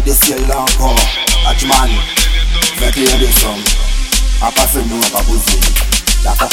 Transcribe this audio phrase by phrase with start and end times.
[0.00, 0.96] gade siel la ankon
[1.46, 1.90] Atman,
[2.80, 3.64] 21 Desem
[4.40, 5.58] A pa fe nou, a pa boze
[6.24, 6.48] Daka,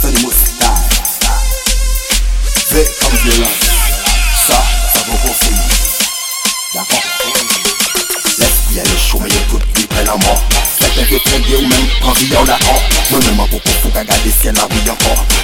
[0.00, 0.74] Sonny Mosquita
[2.72, 3.62] Ve kom violans
[4.46, 4.58] Sa,
[4.92, 5.56] sa pou pou fin
[6.74, 6.98] Daka
[8.38, 11.88] Lef bien le chou, yo tout li pre la mort Sete ve prege ou men
[12.00, 14.88] pranvi yaw la an Mwen men man pou pou fou ka gade siel la oui
[14.90, 15.43] ankon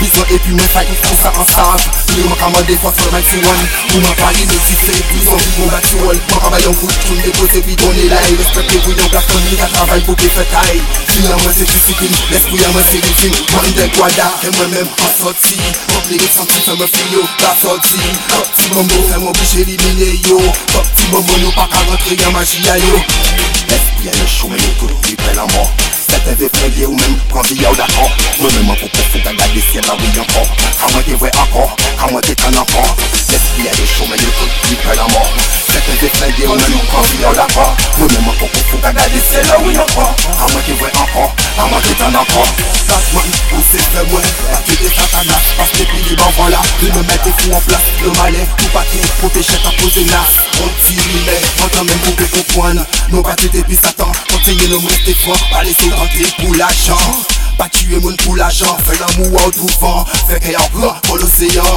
[0.00, 1.80] Bizan epi mwen fay ou fousa an sav
[2.12, 3.60] Mwen mwen kaman defwa fwa man ti wan
[3.90, 7.22] Mwen mwen pari le sukse Bizan vi mwen bati wol Mwen kaman yon kout koun
[7.26, 10.30] depose pi don e lay Respekt pou yon blaf kon mwen ka travay pou pe
[10.36, 10.82] fetay
[11.12, 15.16] Fiyan mwen se disipin, l'espouyan mwen se ritim Mwen mden gwada, e mwen men an
[15.18, 19.66] soti Mwen plege santi se mwen fiyo, ba soti Kop ti bombo, fè mwen bouche
[19.66, 20.40] elimine yo
[20.72, 24.60] Kop ti bombo nou pa ka rentre yon magia yo L'esprit a le chou, men
[24.60, 25.92] yo tout li pre la mort.
[26.12, 29.22] Sete ve prege ou men pranvi yaw da an Mwen men man pou pou fou
[29.24, 30.50] ka gade siel la oui ankon
[30.84, 32.90] A mwen te vwe ankon, a mwen te kan ankon
[33.30, 35.40] L'esprit a le chou, men yo tout li pre la mort.
[35.70, 38.84] Sete ve prege ou men pranvi yaw da an Mwen men man pou pou fou
[38.84, 42.22] ka gade siel la oui ankon A mwen te vwe ankon, a mwen te kan
[42.24, 42.56] ankon
[42.92, 44.32] Tatman, ou se fe mwen
[44.80, 45.44] De satanas,
[45.76, 49.58] pi li ban vola Li me mette fou an plas, le male Tout pake, proteje
[49.60, 54.70] ta pose nas Konti rime, kontan men pou pe kompwane Non pate depi satan, kontinye
[54.70, 57.04] nou mweste fort Pa lese tante pou l'ajan
[57.58, 61.68] Pa tue moun pou l'ajan Fè l'amou ou douvan Fè kè yon gran pou l'oseyan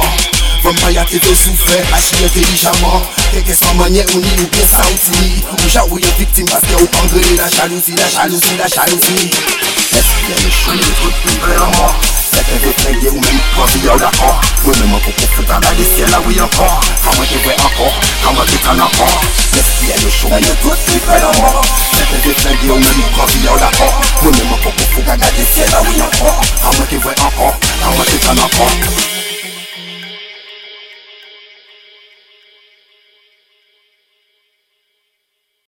[0.64, 4.66] Vam pa yate de souffè Achi intelijaman Keke san manye ou ni ou bien
[5.52, 9.30] Ou ja ou yon victime Paske ou pangre la jalousi La jalousi, la jalousi
[9.92, 13.96] Esprit le chou, le tout plus vraiment Sèpè ve preye ou mèm kwa vi yon
[13.96, 14.34] lakon
[14.66, 17.54] Mwen mèman pou pou foutan la de sè la ou yon kon Faman te vwe
[17.64, 19.14] ankon, kaman te tan ankon
[19.54, 21.56] Mèm si yè le chou mè yon tout si fè lan man
[21.94, 25.32] Sèpè ve preye ou mèm kwa vi yon lakon Mwen mèman pou pou foutan la
[25.38, 26.16] de sè la ou yon